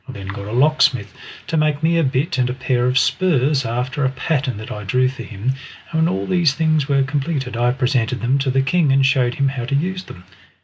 I 0.09 0.13
then 0.13 0.29
got 0.29 0.47
a 0.47 0.51
lock 0.51 0.81
smith 0.81 1.13
to 1.45 1.57
make 1.57 1.83
me 1.83 1.95
a 1.99 2.03
bit 2.03 2.39
and 2.39 2.49
a 2.49 2.55
pair 2.55 2.87
of 2.87 2.97
spurs 2.97 3.67
after 3.67 4.03
a 4.03 4.09
pattern 4.09 4.57
that 4.57 4.71
I 4.71 4.83
drew 4.83 5.07
for 5.09 5.21
him, 5.21 5.53
and 5.91 5.99
when 5.99 6.07
all 6.07 6.25
these 6.25 6.55
things 6.55 6.87
were 6.87 7.03
completed 7.03 7.55
I 7.55 7.71
presented 7.71 8.19
them 8.19 8.39
to 8.39 8.49
the 8.49 8.63
king 8.63 8.91
and 8.91 9.05
showed 9.05 9.35
him 9.35 9.49
how 9.49 9.65
to 9.65 9.75
use 9.75 10.05
them. 10.05 10.23